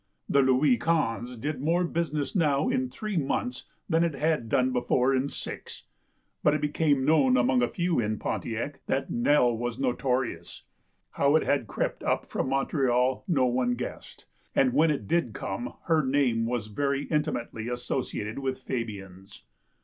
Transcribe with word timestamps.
The 0.27 0.41
Louis 0.41 0.79
Ouinze 0.79 1.39
did 1.39 1.59
m^ore 1.61 1.93
business 1.93 2.35
now 2.35 2.67
in 2.69 2.89
three 2.89 3.17
months 3.17 3.65
than 3.87 4.03
it 4.03 4.15
had 4.15 4.49
done 4.49 4.71
before 4.73 5.13
in 5.13 5.29
six. 5.29 5.83
But 6.43 6.55
it 6.55 6.61
became 6.61 7.05
known 7.05 7.37
among 7.37 7.61
a 7.61 7.67
few 7.67 7.99
in 7.99 8.17
Pontiac 8.17 8.79
that 8.87 9.11
Nell 9.11 9.55
was 9.55 9.77
noto 9.79 10.09
rious. 10.09 10.61
How 11.11 11.35
it 11.35 11.43
had 11.43 11.67
crept 11.67 12.03
up 12.03 12.25
from 12.25 12.49
Montreal 12.49 13.23
no 13.27 13.45
one 13.45 13.75
guessed, 13.75 14.25
and, 14.55 14.73
when 14.73 14.89
it 14.89 15.07
did 15.07 15.33
come, 15.33 15.73
her 15.83 16.03
name 16.03 16.47
was 16.47 16.65
very 16.65 17.03
in 17.11 17.21
timately 17.21 17.71
associated 17.71 18.39
with 18.39 18.57
Fabian's. 18.57 19.43